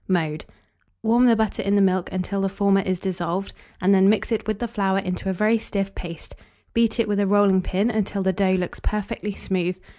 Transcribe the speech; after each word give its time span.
Mode. 0.07 0.45
Warm 1.03 1.27
the 1.27 1.35
butter 1.35 1.61
in 1.61 1.75
the 1.75 1.81
milk 1.83 2.11
until 2.11 2.41
the 2.41 2.49
former 2.49 2.81
is 2.81 2.99
dissolved, 2.99 3.53
and 3.79 3.93
then 3.93 4.09
mix 4.09 4.31
it 4.31 4.47
with 4.47 4.57
the 4.57 4.67
flour 4.67 4.97
into 4.97 5.29
a 5.29 5.33
very 5.33 5.59
stiff 5.59 5.93
paste; 5.93 6.33
beat 6.73 6.99
it 6.99 7.07
with 7.07 7.19
a 7.19 7.27
rolling 7.27 7.61
pin 7.61 7.91
until 7.91 8.23
the 8.23 8.33
dough 8.33 8.55
looks 8.55 8.79
perfectly 8.79 9.31
smooth. 9.33 9.77